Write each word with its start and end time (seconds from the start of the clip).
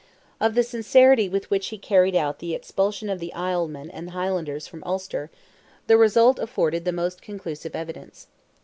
Of 0.39 0.55
the 0.55 0.63
sincerity 0.63 1.29
with 1.29 1.51
which 1.51 1.67
he 1.67 1.77
carried 1.77 2.15
out 2.15 2.39
the 2.39 2.55
expulsion 2.55 3.07
of 3.07 3.19
the 3.19 3.31
Islesmen 3.35 3.91
and 3.91 4.09
Highlanders 4.09 4.65
from 4.65 4.81
Ulster, 4.83 5.29
the 5.85 5.95
result 5.95 6.39
afforded 6.39 6.85
the 6.85 6.91
most 6.91 7.21
conclusive 7.21 7.75
evidence. 7.75 8.25